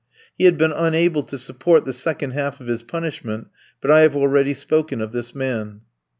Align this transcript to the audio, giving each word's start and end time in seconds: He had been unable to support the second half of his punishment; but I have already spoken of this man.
He 0.35 0.45
had 0.45 0.57
been 0.57 0.71
unable 0.71 1.21
to 1.21 1.37
support 1.37 1.85
the 1.85 1.93
second 1.93 2.31
half 2.31 2.59
of 2.59 2.65
his 2.65 2.81
punishment; 2.81 3.49
but 3.81 3.91
I 3.91 3.99
have 3.99 4.15
already 4.15 4.55
spoken 4.55 4.99
of 4.99 5.11
this 5.11 5.35
man. 5.35 5.81